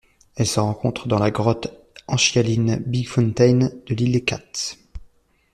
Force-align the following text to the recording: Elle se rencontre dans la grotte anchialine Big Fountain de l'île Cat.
Elle 0.35 0.47
se 0.47 0.59
rencontre 0.59 1.07
dans 1.07 1.19
la 1.19 1.29
grotte 1.29 1.77
anchialine 2.07 2.77
Big 2.87 3.07
Fountain 3.07 3.69
de 3.85 3.93
l'île 3.93 4.25
Cat. 4.25 4.73